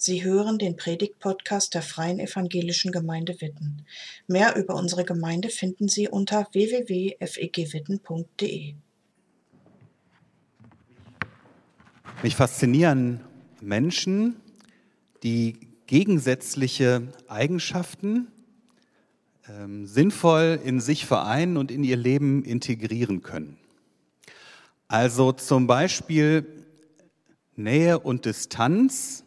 [0.00, 3.84] Sie hören den Predigt-Podcast der Freien Evangelischen Gemeinde Witten.
[4.28, 8.74] Mehr über unsere Gemeinde finden Sie unter www.fegwitten.de.
[12.22, 13.24] Mich faszinieren
[13.60, 14.36] Menschen,
[15.24, 15.58] die
[15.88, 18.28] gegensätzliche Eigenschaften
[19.48, 23.58] ähm, sinnvoll in sich vereinen und in ihr Leben integrieren können.
[24.86, 26.46] Also zum Beispiel
[27.56, 29.24] Nähe und Distanz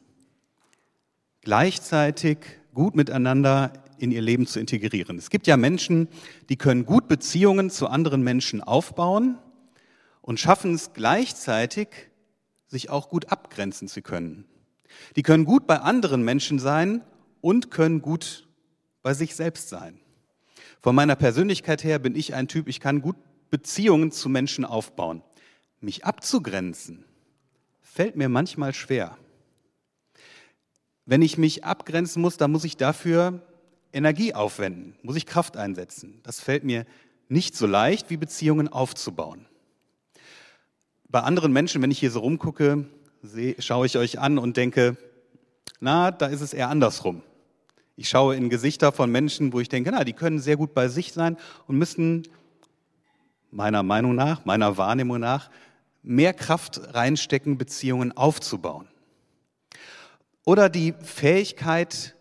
[1.41, 2.37] gleichzeitig
[2.73, 5.17] gut miteinander in ihr Leben zu integrieren.
[5.17, 6.07] Es gibt ja Menschen,
[6.49, 9.37] die können gut Beziehungen zu anderen Menschen aufbauen
[10.21, 11.87] und schaffen es gleichzeitig,
[12.67, 14.45] sich auch gut abgrenzen zu können.
[15.15, 17.03] Die können gut bei anderen Menschen sein
[17.41, 18.47] und können gut
[19.03, 19.99] bei sich selbst sein.
[20.81, 23.17] Von meiner Persönlichkeit her bin ich ein Typ, ich kann gut
[23.49, 25.21] Beziehungen zu Menschen aufbauen.
[25.79, 27.05] Mich abzugrenzen
[27.81, 29.17] fällt mir manchmal schwer.
[31.11, 33.41] Wenn ich mich abgrenzen muss, dann muss ich dafür
[33.91, 36.21] Energie aufwenden, muss ich Kraft einsetzen.
[36.23, 36.85] Das fällt mir
[37.27, 39.45] nicht so leicht, wie Beziehungen aufzubauen.
[41.09, 42.85] Bei anderen Menschen, wenn ich hier so rumgucke,
[43.59, 44.95] schaue ich euch an und denke,
[45.81, 47.23] na, da ist es eher andersrum.
[47.97, 50.87] Ich schaue in Gesichter von Menschen, wo ich denke, na, die können sehr gut bei
[50.87, 51.35] sich sein
[51.67, 52.25] und müssen
[53.51, 55.49] meiner Meinung nach, meiner Wahrnehmung nach,
[56.03, 58.87] mehr Kraft reinstecken, Beziehungen aufzubauen.
[60.45, 62.15] Oder die Fähigkeit,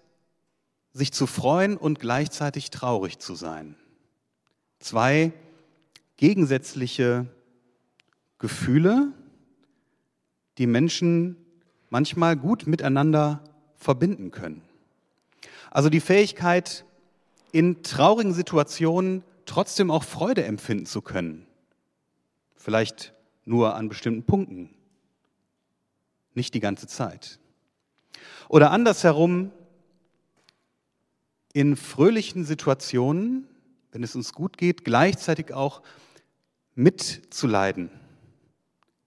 [0.92, 3.76] sich zu freuen und gleichzeitig traurig zu sein.
[4.80, 5.32] Zwei
[6.16, 7.26] gegensätzliche
[8.38, 9.12] Gefühle,
[10.58, 11.36] die Menschen
[11.88, 13.42] manchmal gut miteinander
[13.76, 14.62] verbinden können.
[15.70, 16.84] Also die Fähigkeit,
[17.52, 21.46] in traurigen Situationen trotzdem auch Freude empfinden zu können.
[22.56, 24.70] Vielleicht nur an bestimmten Punkten,
[26.34, 27.39] nicht die ganze Zeit.
[28.50, 29.52] Oder andersherum,
[31.52, 33.46] in fröhlichen Situationen,
[33.92, 35.82] wenn es uns gut geht, gleichzeitig auch
[36.74, 37.90] mitzuleiden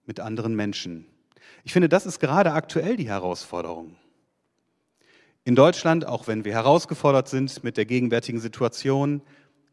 [0.06, 1.04] mit anderen Menschen.
[1.62, 3.96] Ich finde, das ist gerade aktuell die Herausforderung.
[5.44, 9.20] In Deutschland, auch wenn wir herausgefordert sind mit der gegenwärtigen Situation,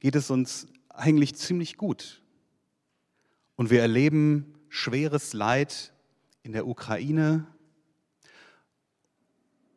[0.02, 2.22] geht es uns eigentlich ziemlich gut.
[3.56, 5.94] Und wir erleben schweres Leid
[6.44, 7.48] in der Ukraine,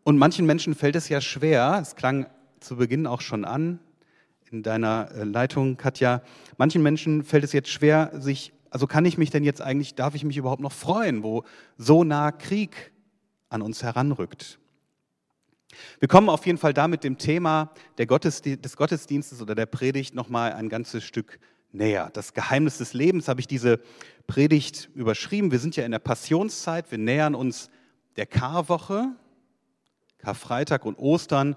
[0.04, 2.26] und manchen Menschen fällt es ja schwer, es klang
[2.60, 3.80] zu Beginn auch schon an
[4.50, 6.22] in deiner äh, Leitung, Katja,
[6.58, 10.14] manchen Menschen fällt es jetzt schwer, sich, also kann ich mich denn jetzt eigentlich, darf
[10.14, 11.42] ich mich überhaupt noch freuen, wo
[11.76, 12.92] so nah Krieg
[13.48, 14.60] an uns heranrückt?
[15.98, 20.14] Wir kommen auf jeden Fall da mit dem Thema Gottesdienst, des Gottesdienstes oder der Predigt
[20.14, 21.40] nochmal ein ganzes Stück
[21.72, 22.10] näher.
[22.12, 23.80] Das Geheimnis des Lebens habe ich diese
[24.28, 25.50] Predigt überschrieben.
[25.50, 27.70] Wir sind ja in der Passionszeit, wir nähern uns
[28.16, 29.16] der Karwoche,
[30.24, 31.54] Karfreitag und Ostern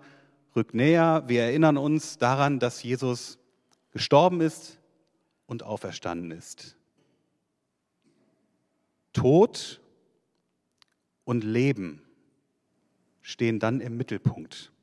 [0.56, 1.24] rückt näher.
[1.28, 3.40] Wir erinnern uns daran, dass Jesus
[3.92, 4.80] gestorben ist
[5.46, 6.76] und auferstanden ist.
[9.14, 9.82] Tod
[11.24, 12.02] und Leben
[13.22, 14.74] stehen dann im Mittelpunkt.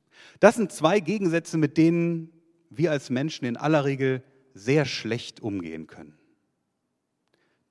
[0.40, 2.32] Das sind zwei Gegensätze, mit denen
[2.70, 4.22] wir als Menschen in aller Regel
[4.54, 6.16] sehr schlecht umgehen können.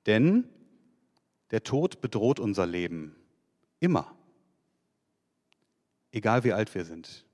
[0.06, 0.48] Denn
[1.50, 3.16] der Tod bedroht unser Leben
[3.80, 4.13] immer
[6.14, 7.24] egal wie alt wir sind.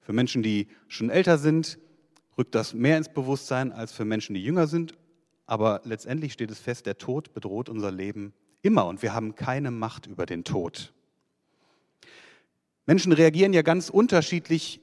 [0.00, 1.78] Für Menschen, die schon älter sind,
[2.38, 4.94] rückt das mehr ins Bewusstsein als für Menschen, die jünger sind.
[5.46, 8.32] Aber letztendlich steht es fest, der Tod bedroht unser Leben
[8.62, 10.92] immer und wir haben keine Macht über den Tod.
[12.84, 14.80] Menschen reagieren ja ganz unterschiedlich,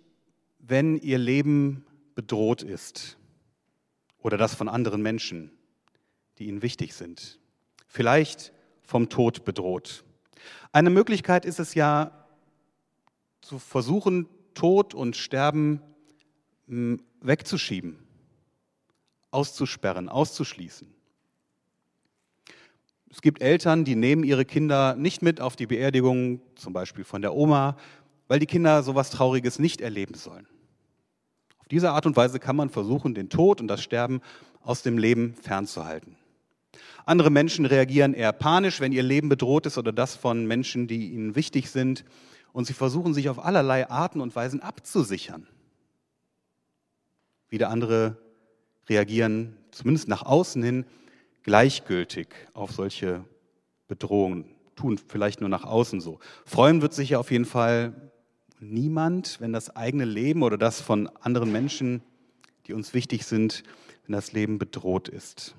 [0.60, 3.18] wenn ihr Leben bedroht ist
[4.20, 5.52] oder das von anderen Menschen,
[6.38, 7.40] die ihnen wichtig sind.
[7.88, 10.04] Vielleicht vom Tod bedroht.
[10.72, 12.23] Eine Möglichkeit ist es ja,
[13.44, 15.82] zu versuchen, Tod und Sterben
[16.68, 18.00] hm, wegzuschieben,
[19.32, 20.88] auszusperren, auszuschließen.
[23.12, 27.22] Es gibt Eltern, die nehmen ihre Kinder nicht mit auf die Beerdigung, zum Beispiel von
[27.22, 27.78] der Oma,
[28.28, 30.48] weil die Kinder sowas Trauriges nicht erleben sollen.
[31.60, 34.22] Auf diese Art und Weise kann man versuchen, den Tod und das Sterben
[34.62, 36.16] aus dem Leben fernzuhalten.
[37.06, 41.12] Andere Menschen reagieren eher panisch, wenn ihr Leben bedroht ist oder das von Menschen, die
[41.12, 42.06] ihnen wichtig sind
[42.54, 45.48] und sie versuchen sich auf allerlei Arten und Weisen abzusichern.
[47.50, 48.18] Wieder andere
[48.88, 50.86] reagieren, zumindest nach außen hin,
[51.42, 53.26] gleichgültig auf solche
[53.88, 54.46] Bedrohungen,
[54.76, 56.20] tun vielleicht nur nach außen so.
[56.46, 58.12] Freuen wird sich ja auf jeden Fall
[58.60, 62.02] niemand, wenn das eigene Leben oder das von anderen Menschen,
[62.68, 63.64] die uns wichtig sind,
[64.06, 65.56] wenn das Leben bedroht ist.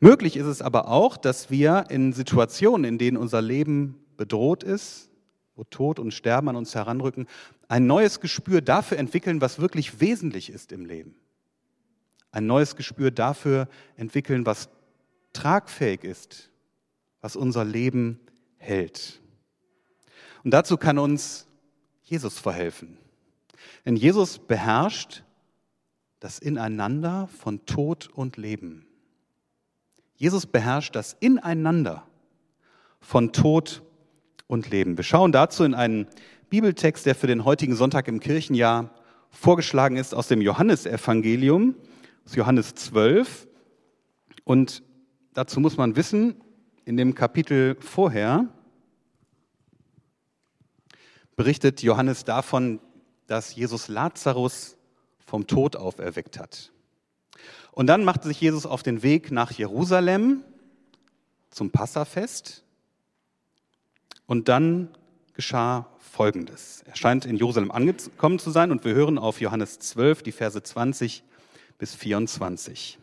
[0.00, 5.10] Möglich ist es aber auch, dass wir in Situationen, in denen unser Leben bedroht ist,
[5.56, 7.26] wo Tod und Sterben an uns heranrücken,
[7.68, 11.16] ein neues Gespür dafür entwickeln, was wirklich wesentlich ist im Leben.
[12.30, 14.68] Ein neues Gespür dafür entwickeln, was
[15.32, 16.50] tragfähig ist,
[17.22, 18.20] was unser Leben
[18.58, 19.20] hält.
[20.44, 21.46] Und dazu kann uns
[22.02, 22.98] Jesus verhelfen.
[23.84, 25.24] Denn Jesus beherrscht
[26.20, 28.86] das Ineinander von Tod und Leben.
[30.16, 32.06] Jesus beherrscht das Ineinander
[33.00, 33.82] von Tod
[34.46, 34.96] und Leben.
[34.96, 36.06] Wir schauen dazu in einen
[36.48, 38.90] Bibeltext, der für den heutigen Sonntag im Kirchenjahr
[39.30, 41.74] vorgeschlagen ist aus dem Johannesevangelium,
[42.24, 43.48] aus Johannes 12.
[44.44, 44.82] Und
[45.34, 46.40] dazu muss man wissen,
[46.84, 48.48] in dem Kapitel vorher
[51.34, 52.80] berichtet Johannes davon,
[53.26, 54.76] dass Jesus Lazarus
[55.26, 56.72] vom Tod auferweckt hat.
[57.72, 60.42] Und dann machte sich Jesus auf den Weg nach Jerusalem
[61.50, 62.64] zum Passafest.
[64.26, 64.90] Und dann
[65.34, 66.82] geschah Folgendes.
[66.86, 70.62] Er scheint in Jerusalem angekommen zu sein und wir hören auf Johannes 12, die Verse
[70.62, 71.22] 20
[71.78, 72.98] bis 24.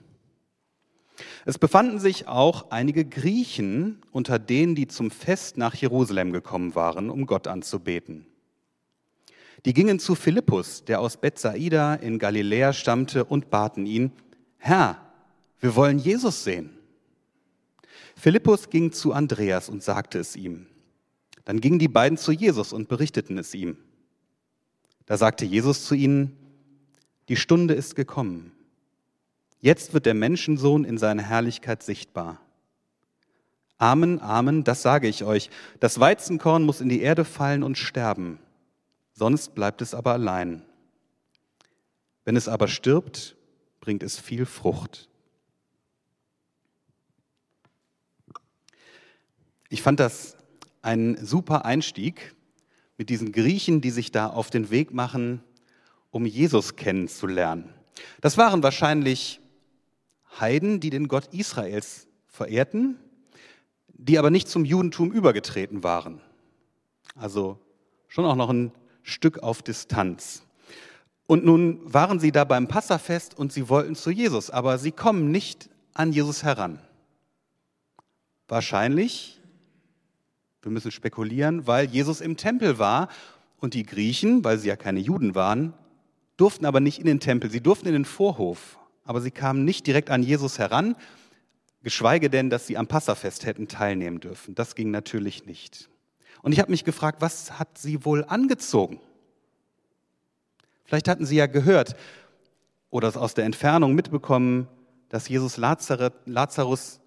[1.46, 7.10] Es befanden sich auch einige Griechen unter denen, die zum Fest nach Jerusalem gekommen waren,
[7.10, 8.26] um Gott anzubeten.
[9.66, 14.12] Die gingen zu Philippus, der aus Bethsaida in Galiläa stammte, und baten ihn,
[14.58, 15.00] Herr,
[15.60, 16.72] wir wollen Jesus sehen.
[18.16, 20.68] Philippus ging zu Andreas und sagte es ihm.
[21.46, 23.78] Dann gingen die beiden zu Jesus und berichteten es ihm.
[25.06, 26.38] Da sagte Jesus zu ihnen,
[27.30, 28.52] die Stunde ist gekommen.
[29.60, 32.40] Jetzt wird der Menschensohn in seiner Herrlichkeit sichtbar.
[33.78, 35.50] Amen, Amen, das sage ich euch.
[35.80, 38.40] Das Weizenkorn muss in die Erde fallen und sterben,
[39.14, 40.64] sonst bleibt es aber allein.
[42.24, 43.36] Wenn es aber stirbt,
[43.82, 45.10] bringt es viel Frucht.
[49.70, 50.38] Ich fand das
[50.84, 52.36] ein super Einstieg
[52.98, 55.42] mit diesen Griechen, die sich da auf den Weg machen,
[56.12, 57.74] um Jesus kennenzulernen.
[58.22, 59.42] Das waren wahrscheinlich
[60.40, 63.00] Heiden, die den Gott Israels verehrten,
[63.88, 66.22] die aber nicht zum Judentum übergetreten waren.
[67.16, 67.60] Also
[68.08, 68.72] schon auch noch ein
[69.02, 70.44] Stück auf Distanz.
[71.26, 75.32] Und nun waren sie da beim Passafest und sie wollten zu Jesus, aber sie kommen
[75.32, 76.80] nicht an Jesus heran.
[78.48, 79.40] Wahrscheinlich
[80.64, 83.10] wir müssen spekulieren, weil Jesus im Tempel war
[83.60, 85.74] und die Griechen, weil sie ja keine Juden waren,
[86.38, 89.86] durften aber nicht in den Tempel, sie durften in den Vorhof, aber sie kamen nicht
[89.86, 90.96] direkt an Jesus heran,
[91.84, 94.56] geschweige denn, dass sie am Passafest hätten teilnehmen dürfen.
[94.56, 95.90] Das ging natürlich nicht.
[96.42, 99.00] Und ich habe mich gefragt, was hat sie wohl angezogen?
[100.86, 101.96] Vielleicht hatten sie ja gehört
[102.90, 104.68] oder aus der Entfernung mitbekommen,
[105.10, 107.00] dass Jesus Lazarus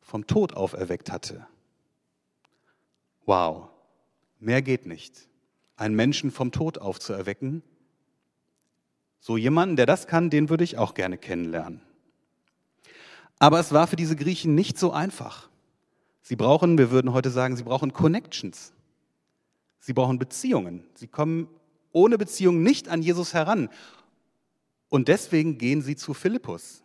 [0.00, 1.46] vom Tod auferweckt hatte.
[3.26, 3.68] Wow,
[4.40, 5.28] mehr geht nicht.
[5.76, 7.62] Einen Menschen vom Tod aufzuerwecken.
[9.20, 11.80] So jemanden, der das kann, den würde ich auch gerne kennenlernen.
[13.38, 15.48] Aber es war für diese Griechen nicht so einfach.
[16.22, 18.72] Sie brauchen, wir würden heute sagen, sie brauchen Connections.
[19.80, 20.84] Sie brauchen Beziehungen.
[20.94, 21.48] Sie kommen
[21.90, 23.68] ohne Beziehung nicht an Jesus heran.
[24.88, 26.82] Und deswegen gehen sie zu Philippus.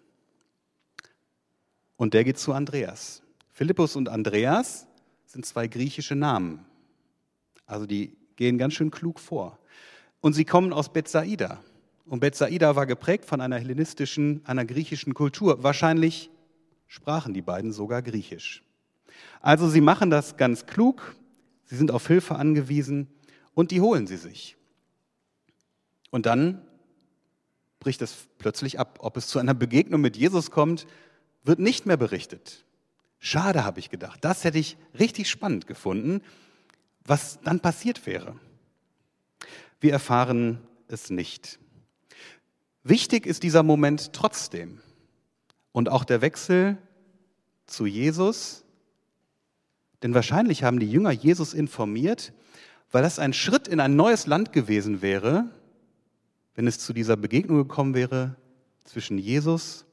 [1.96, 3.22] Und der geht zu Andreas.
[3.52, 4.87] Philippus und Andreas
[5.38, 6.66] sind zwei griechische Namen.
[7.68, 9.60] Also die gehen ganz schön klug vor.
[10.20, 11.64] Und sie kommen aus Bethsaida.
[12.08, 15.62] Und Bethsaida war geprägt von einer hellenistischen, einer griechischen Kultur.
[15.62, 16.32] Wahrscheinlich
[16.88, 18.64] sprachen die beiden sogar Griechisch.
[19.40, 21.16] Also sie machen das ganz klug,
[21.66, 23.06] sie sind auf Hilfe angewiesen
[23.54, 24.58] und die holen sie sich.
[26.10, 26.64] Und dann
[27.80, 28.98] bricht es plötzlich ab.
[29.04, 30.88] Ob es zu einer Begegnung mit Jesus kommt,
[31.44, 32.66] wird nicht mehr berichtet.
[33.20, 34.20] Schade, habe ich gedacht.
[34.24, 36.22] Das hätte ich richtig spannend gefunden,
[37.04, 38.36] was dann passiert wäre.
[39.80, 41.60] Wir erfahren es nicht.
[42.84, 44.80] Wichtig ist dieser Moment trotzdem.
[45.72, 46.78] Und auch der Wechsel
[47.66, 48.64] zu Jesus.
[50.02, 52.34] Denn wahrscheinlich haben die Jünger Jesus informiert,
[52.92, 55.50] weil das ein Schritt in ein neues Land gewesen wäre,
[56.56, 58.36] wenn es zu dieser Begegnung gekommen wäre
[58.86, 59.86] zwischen Jesus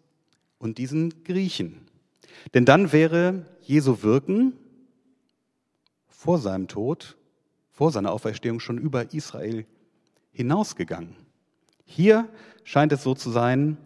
[0.59, 1.87] und diesen Griechen.
[2.53, 4.55] Denn dann wäre Jesu Wirken
[6.09, 7.17] vor seinem Tod,
[7.71, 9.67] vor seiner Auferstehung schon über Israel
[10.33, 11.17] hinausgegangen.
[11.85, 12.29] Hier
[12.63, 13.77] scheint es so zu sein,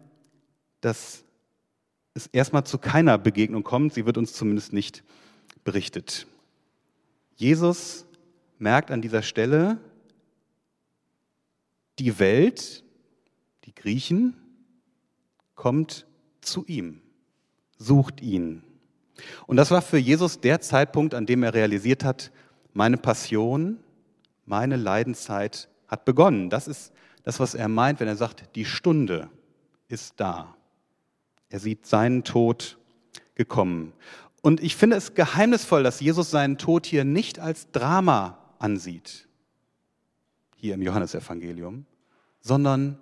[0.81, 1.25] dass
[2.15, 3.95] es erstmal zu keiner Begegnung kommt.
[3.95, 5.05] Sie wird uns zumindest nicht
[5.65, 6.27] berichtet.
[7.37, 8.07] Jesus
[8.59, 9.79] merkt an dieser Stelle,
[11.99, 12.85] die Welt,
[13.65, 14.37] die Griechen,
[15.55, 16.07] kommt
[16.41, 17.01] zu ihm
[17.79, 18.63] sucht ihn.
[19.47, 22.31] Und das war für Jesus der Zeitpunkt, an dem er realisiert hat,
[22.73, 23.79] meine Passion,
[24.45, 26.51] meine Leidenszeit hat begonnen.
[26.51, 26.93] Das ist
[27.25, 29.29] das, was er meint, wenn er sagt, die Stunde
[29.89, 30.55] ist da.
[31.49, 32.79] Er sieht seinen Tod
[33.35, 33.93] gekommen.
[34.43, 39.29] Und ich finde es geheimnisvoll, dass Jesus seinen Tod hier nicht als Drama ansieht,
[40.57, 41.87] hier im Johannesevangelium,
[42.41, 42.99] sondern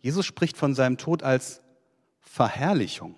[0.00, 1.62] Jesus spricht von seinem Tod als
[2.20, 3.14] Verherrlichung.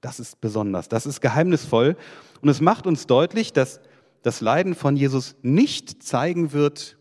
[0.00, 1.96] Das ist besonders, das ist geheimnisvoll.
[2.40, 3.80] Und es macht uns deutlich, dass
[4.22, 6.98] das Leiden von Jesus nicht zeigen wird,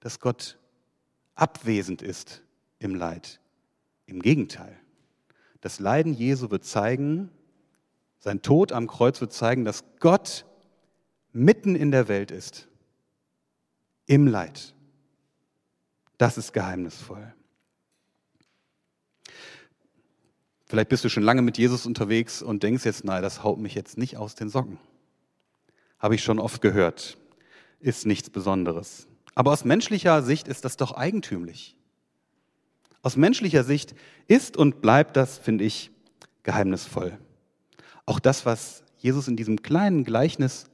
[0.00, 0.58] dass Gott
[1.34, 2.42] abwesend ist
[2.78, 3.40] im Leid.
[4.06, 4.76] Im Gegenteil.
[5.60, 7.30] Das Leiden Jesu wird zeigen,
[8.18, 10.44] sein Tod am Kreuz wird zeigen, dass Gott
[11.32, 12.68] mitten in der Welt ist.
[14.06, 14.74] Im Leid.
[16.18, 17.32] Das ist geheimnisvoll.
[20.70, 23.74] Vielleicht bist du schon lange mit Jesus unterwegs und denkst jetzt, nein, das haut mich
[23.74, 24.78] jetzt nicht aus den Socken.
[25.98, 27.18] Habe ich schon oft gehört.
[27.80, 29.08] Ist nichts Besonderes.
[29.34, 31.74] Aber aus menschlicher Sicht ist das doch eigentümlich.
[33.02, 33.96] Aus menschlicher Sicht
[34.28, 35.90] ist und bleibt das, finde ich,
[36.44, 37.18] geheimnisvoll.
[38.06, 40.66] Auch das, was Jesus in diesem kleinen Gleichnis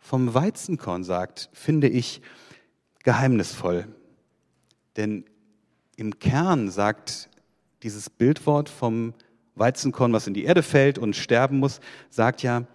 [0.00, 2.20] vom Weizenkorn sagt, finde ich
[3.04, 3.86] geheimnisvoll.
[4.96, 5.24] Denn
[5.94, 7.30] im Kern sagt
[7.82, 9.14] dieses Bildwort vom
[9.54, 12.66] Weizenkorn, was in die Erde fällt und sterben muss, sagt ja,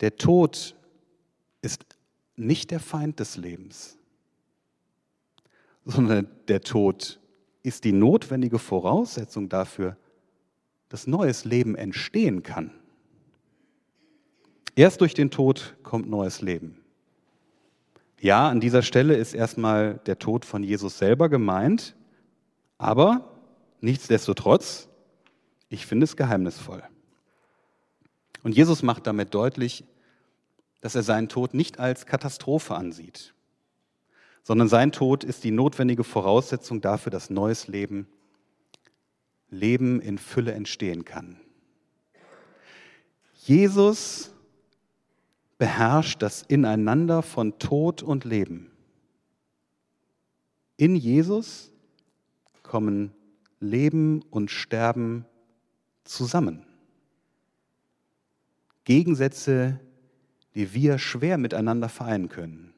[0.00, 0.74] der Tod
[1.62, 1.84] ist
[2.36, 3.98] nicht der Feind des Lebens,
[5.84, 7.20] sondern der Tod
[7.62, 9.96] ist die notwendige Voraussetzung dafür,
[10.88, 12.72] dass neues Leben entstehen kann.
[14.74, 16.80] Erst durch den Tod kommt neues Leben.
[18.18, 21.94] Ja, an dieser Stelle ist erstmal der Tod von Jesus selber gemeint,
[22.78, 23.39] aber
[23.80, 24.88] Nichtsdestotrotz,
[25.68, 26.82] ich finde es geheimnisvoll.
[28.42, 29.84] Und Jesus macht damit deutlich,
[30.80, 33.34] dass er seinen Tod nicht als Katastrophe ansieht,
[34.42, 38.06] sondern sein Tod ist die notwendige Voraussetzung dafür, dass neues Leben,
[39.50, 41.38] Leben in Fülle entstehen kann.
[43.44, 44.32] Jesus
[45.58, 48.70] beherrscht das Ineinander von Tod und Leben.
[50.78, 51.70] In Jesus
[52.62, 53.12] kommen
[53.60, 55.26] Leben und Sterben
[56.04, 56.64] zusammen.
[58.84, 59.78] Gegensätze,
[60.54, 62.74] die wir schwer miteinander vereinen können.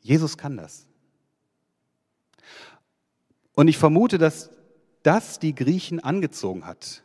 [0.00, 0.86] Jesus kann das.
[3.54, 4.50] Und ich vermute, dass
[5.02, 7.04] das die Griechen angezogen hat.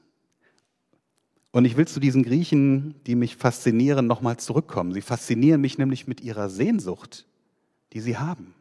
[1.52, 4.94] Und ich will zu diesen Griechen, die mich faszinieren, nochmal zurückkommen.
[4.94, 7.26] Sie faszinieren mich nämlich mit ihrer Sehnsucht,
[7.94, 8.54] die sie haben.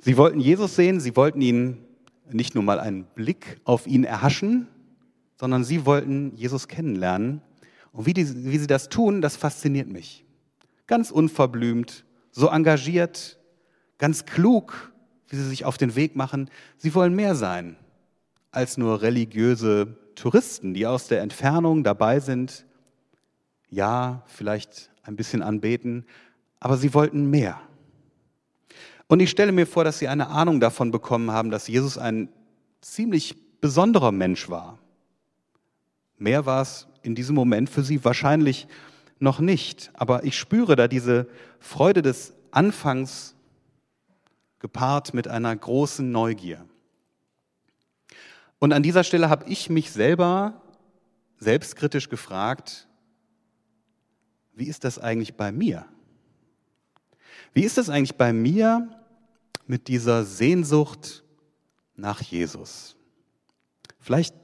[0.00, 1.86] Sie wollten Jesus sehen, sie wollten ihn
[2.30, 4.68] nicht nur mal einen Blick auf ihn erhaschen,
[5.38, 7.42] sondern sie wollten Jesus kennenlernen.
[7.92, 10.24] Und wie, die, wie sie das tun, das fasziniert mich.
[10.86, 13.38] Ganz unverblümt, so engagiert,
[13.98, 14.92] ganz klug,
[15.28, 16.50] wie sie sich auf den Weg machen.
[16.76, 17.76] Sie wollen mehr sein
[18.56, 22.64] als nur religiöse Touristen, die aus der Entfernung dabei sind.
[23.68, 26.06] Ja, vielleicht ein bisschen anbeten,
[26.58, 27.60] aber sie wollten mehr.
[29.08, 32.28] Und ich stelle mir vor, dass sie eine Ahnung davon bekommen haben, dass Jesus ein
[32.80, 34.78] ziemlich besonderer Mensch war.
[36.18, 38.66] Mehr war es in diesem Moment für sie wahrscheinlich
[39.18, 39.90] noch nicht.
[39.94, 41.28] Aber ich spüre da diese
[41.60, 43.34] Freude des Anfangs
[44.58, 46.64] gepaart mit einer großen Neugier.
[48.58, 50.62] Und an dieser Stelle habe ich mich selber
[51.38, 52.88] selbstkritisch gefragt,
[54.54, 55.84] wie ist das eigentlich bei mir?
[57.52, 58.88] Wie ist es eigentlich bei mir
[59.66, 61.24] mit dieser Sehnsucht
[61.94, 62.96] nach Jesus?
[64.00, 64.34] Vielleicht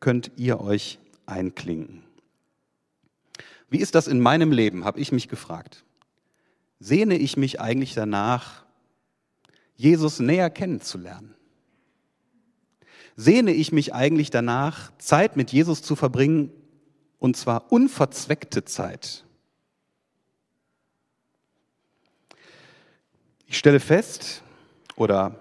[0.00, 2.02] könnt ihr euch einklinken.
[3.68, 5.84] Wie ist das in meinem Leben, habe ich mich gefragt.
[6.78, 8.64] Sehne ich mich eigentlich danach,
[9.74, 11.34] Jesus näher kennenzulernen?
[13.16, 16.52] Sehne ich mich eigentlich danach, Zeit mit Jesus zu verbringen,
[17.18, 19.24] und zwar unverzweckte Zeit?
[23.46, 24.42] Ich stelle fest
[24.96, 25.38] oder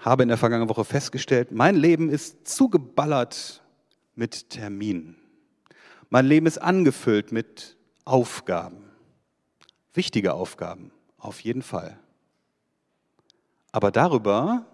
[0.00, 3.62] habe in der vergangenen Woche festgestellt, mein Leben ist zugeballert
[4.14, 5.16] mit Terminen.
[6.10, 8.84] Mein Leben ist angefüllt mit Aufgaben.
[9.94, 11.98] Wichtige Aufgaben, auf jeden Fall.
[13.72, 14.64] Aber darüber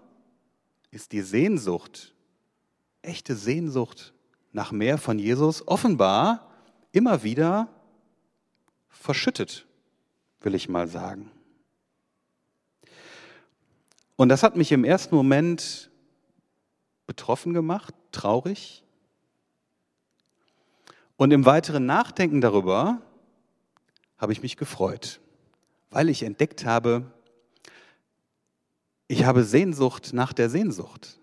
[0.91, 2.13] ist die Sehnsucht,
[3.01, 4.13] echte Sehnsucht
[4.51, 6.49] nach mehr von Jesus offenbar
[6.91, 7.67] immer wieder
[8.87, 9.65] verschüttet,
[10.39, 11.31] will ich mal sagen.
[14.15, 15.89] Und das hat mich im ersten Moment
[17.05, 18.83] betroffen gemacht, traurig.
[21.17, 23.01] Und im weiteren Nachdenken darüber
[24.17, 25.19] habe ich mich gefreut,
[25.89, 27.11] weil ich entdeckt habe,
[29.07, 31.19] ich habe Sehnsucht nach der Sehnsucht.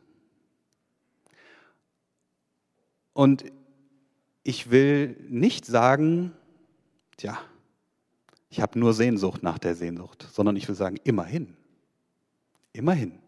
[3.12, 3.44] Und
[4.44, 6.32] ich will nicht sagen,
[7.16, 7.38] tja,
[8.48, 11.56] ich habe nur Sehnsucht nach der Sehnsucht, sondern ich will sagen, immerhin,
[12.72, 13.18] immerhin.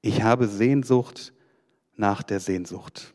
[0.00, 1.32] Ich habe Sehnsucht
[1.94, 3.14] nach der Sehnsucht.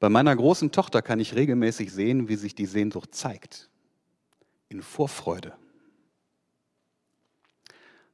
[0.00, 3.70] Bei meiner großen Tochter kann ich regelmäßig sehen, wie sich die Sehnsucht zeigt.
[4.68, 5.54] In Vorfreude.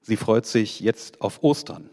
[0.03, 1.91] Sie freut sich jetzt auf Ostern.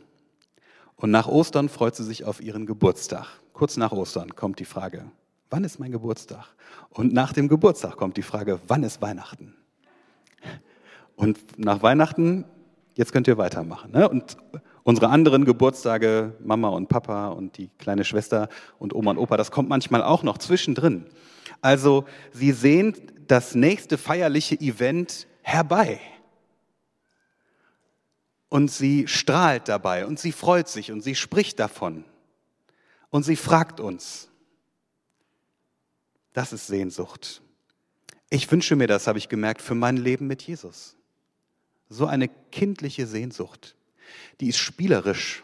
[0.95, 3.27] Und nach Ostern freut sie sich auf ihren Geburtstag.
[3.53, 5.09] Kurz nach Ostern kommt die Frage,
[5.49, 6.45] wann ist mein Geburtstag?
[6.89, 9.55] Und nach dem Geburtstag kommt die Frage, wann ist Weihnachten?
[11.15, 12.45] Und nach Weihnachten,
[12.97, 13.91] jetzt könnt ihr weitermachen.
[13.91, 14.09] Ne?
[14.09, 14.37] Und
[14.83, 18.49] unsere anderen Geburtstage, Mama und Papa und die kleine Schwester
[18.79, 21.05] und Oma und Opa, das kommt manchmal auch noch zwischendrin.
[21.61, 22.95] Also sie sehen
[23.27, 25.99] das nächste feierliche Event herbei.
[28.49, 32.05] Und sie strahlt dabei und sie freut sich und sie spricht davon.
[33.09, 34.29] Und sie fragt uns.
[36.33, 37.41] Das ist Sehnsucht.
[38.29, 40.96] Ich wünsche mir das, habe ich gemerkt, für mein Leben mit Jesus.
[41.89, 43.75] So eine kindliche Sehnsucht.
[44.39, 45.43] Die ist spielerisch.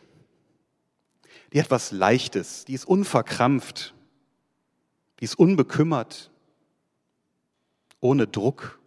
[1.52, 2.66] Die hat was Leichtes.
[2.66, 3.94] Die ist unverkrampft.
[5.20, 6.32] Die ist unbekümmert.
[8.00, 8.80] Ohne Druck.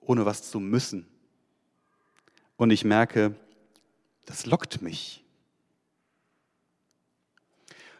[0.00, 1.06] Ohne was zu müssen.
[2.56, 3.34] Und ich merke,
[4.26, 5.24] das lockt mich.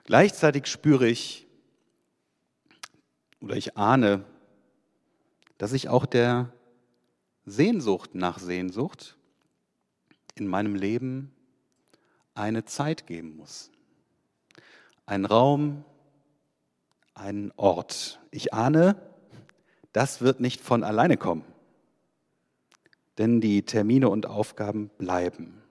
[0.05, 1.47] Gleichzeitig spüre ich
[3.41, 4.25] oder ich ahne,
[5.59, 6.53] dass ich auch der
[7.45, 9.17] Sehnsucht nach Sehnsucht
[10.35, 11.35] in meinem Leben
[12.35, 13.71] eine Zeit geben muss.
[15.07, 15.85] Ein Raum,
[17.15, 18.21] einen Ort.
[18.31, 18.97] Ich ahne,
[19.93, 21.45] das wird nicht von alleine kommen
[23.19, 25.63] denn die Termine und Aufgaben bleiben.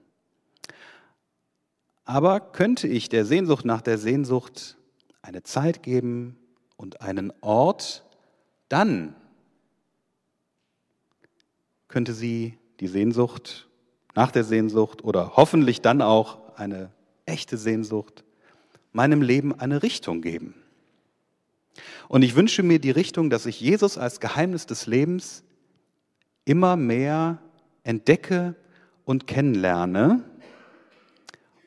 [2.04, 4.76] Aber könnte ich der Sehnsucht nach der Sehnsucht
[5.22, 6.38] eine Zeit geben
[6.76, 8.04] und einen Ort,
[8.68, 9.14] dann
[11.92, 13.68] könnte sie die Sehnsucht
[14.14, 16.90] nach der Sehnsucht oder hoffentlich dann auch eine
[17.26, 18.24] echte Sehnsucht
[18.92, 20.54] meinem Leben eine Richtung geben.
[22.08, 25.44] Und ich wünsche mir die Richtung, dass ich Jesus als Geheimnis des Lebens
[26.44, 27.38] immer mehr
[27.84, 28.54] entdecke
[29.04, 30.24] und kennenlerne,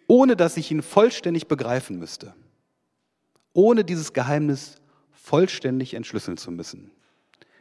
[0.08, 2.34] ohne dass ich ihn vollständig begreifen müsste,
[3.54, 6.92] ohne dieses Geheimnis vollständig entschlüsseln zu müssen.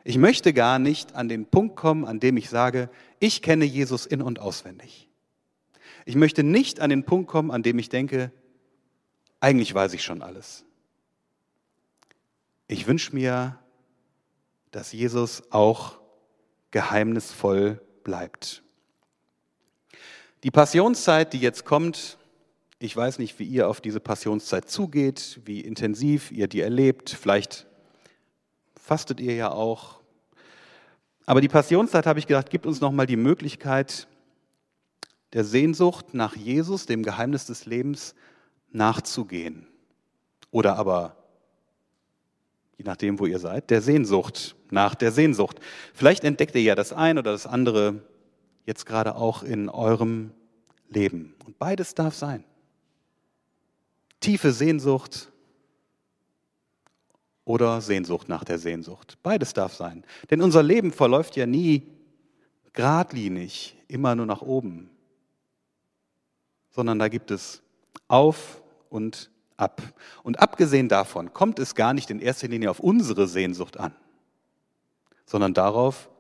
[0.05, 2.91] Ich möchte gar nicht an den Punkt kommen, an dem ich sage,
[3.21, 5.09] ich kenne Jesus in und auswendig.
[6.05, 8.31] Ich möchte nicht an den Punkt kommen, an dem ich denke,
[9.41, 10.67] eigentlich weiß ich schon alles.
[12.69, 13.59] Ich wünsche mir,
[14.71, 15.99] dass Jesus auch
[16.71, 18.63] geheimnisvoll bleibt.
[20.43, 22.19] Die Passionszeit, die jetzt kommt,
[22.79, 27.09] ich weiß nicht, wie ihr auf diese Passionszeit zugeht, wie intensiv ihr die erlebt.
[27.09, 27.67] Vielleicht
[28.85, 30.01] fastet ihr ja auch.
[31.25, 34.07] Aber die Passionszeit, habe ich gedacht, gibt uns nochmal die Möglichkeit,
[35.33, 38.15] der Sehnsucht nach Jesus, dem Geheimnis des Lebens,
[38.71, 39.67] nachzugehen.
[40.51, 41.17] Oder aber
[42.77, 45.61] je nachdem, wo ihr seid, der Sehnsucht, nach der Sehnsucht.
[45.95, 48.03] Vielleicht entdeckt ihr ja das ein oder das andere
[48.67, 50.33] jetzt gerade auch in eurem
[50.91, 51.35] Leben.
[51.47, 52.45] Und beides darf sein.
[54.21, 55.31] Tiefe Sehnsucht
[57.45, 59.19] oder Sehnsucht nach der Sehnsucht.
[59.23, 60.05] Beides darf sein.
[60.31, 61.87] Denn unser Leben verläuft ja nie
[62.73, 64.91] geradlinig, immer nur nach oben,
[66.71, 67.63] sondern da gibt es
[68.09, 69.83] auf und ab.
[70.23, 73.95] Und abgesehen davon kommt es gar nicht in erster Linie auf unsere Sehnsucht an,
[75.25, 76.11] sondern darauf,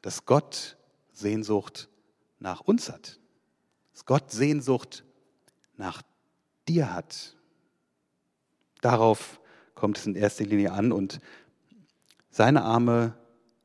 [0.00, 0.76] dass Gott
[1.12, 1.88] Sehnsucht
[2.38, 3.18] nach uns hat.
[3.92, 5.04] Dass Gott Sehnsucht
[5.76, 6.02] nach
[6.68, 7.36] dir hat.
[8.80, 9.40] Darauf
[9.78, 11.20] kommt es in erster Linie an und
[12.30, 13.14] seine Arme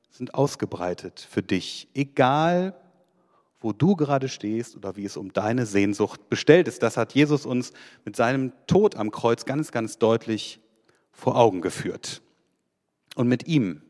[0.09, 2.75] sind ausgebreitet für dich, egal
[3.59, 6.83] wo du gerade stehst oder wie es um deine Sehnsucht bestellt ist.
[6.83, 7.71] Das hat Jesus uns
[8.05, 10.59] mit seinem Tod am Kreuz ganz, ganz deutlich
[11.11, 12.21] vor Augen geführt.
[13.15, 13.81] Und mit ihm,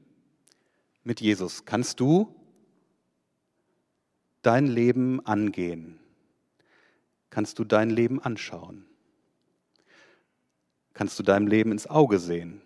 [1.04, 2.36] mit Jesus, kannst du
[4.44, 6.00] dein Leben angehen,
[7.30, 8.86] kannst du dein Leben anschauen,
[10.94, 12.62] kannst du deinem Leben ins Auge sehen.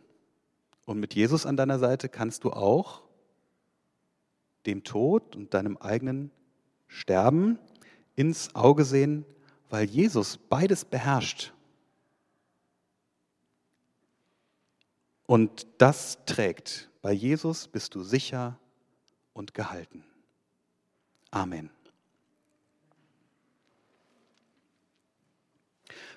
[0.85, 3.01] Und mit Jesus an deiner Seite kannst du auch
[4.65, 6.31] dem Tod und deinem eigenen
[6.87, 7.59] Sterben
[8.15, 9.25] ins Auge sehen,
[9.69, 11.53] weil Jesus beides beherrscht.
[15.25, 18.59] Und das trägt Bei Jesus bist du sicher
[19.33, 20.03] und gehalten.
[21.31, 21.69] Amen.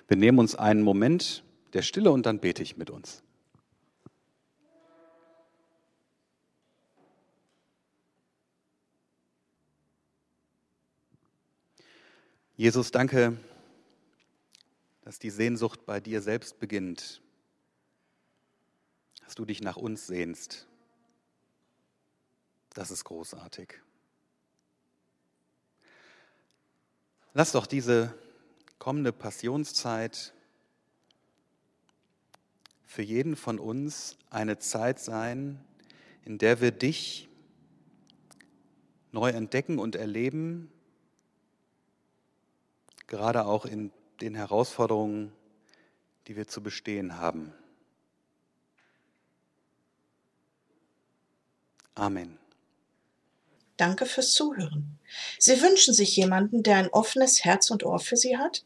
[0.07, 1.43] Wir nehmen uns einen Moment
[1.73, 3.23] der Stille und dann bete ich mit uns.
[12.55, 13.37] Jesus, danke,
[15.01, 17.21] dass die Sehnsucht bei dir selbst beginnt,
[19.23, 20.67] dass du dich nach uns sehnst.
[22.73, 23.81] Das ist großartig.
[27.33, 28.13] Lass doch diese
[28.77, 30.33] kommende Passionszeit
[32.91, 35.63] für jeden von uns eine Zeit sein,
[36.25, 37.29] in der wir dich
[39.13, 40.69] neu entdecken und erleben,
[43.07, 45.31] gerade auch in den Herausforderungen,
[46.27, 47.53] die wir zu bestehen haben.
[51.95, 52.37] Amen.
[53.77, 54.99] Danke fürs Zuhören.
[55.39, 58.65] Sie wünschen sich jemanden, der ein offenes Herz und Ohr für Sie hat?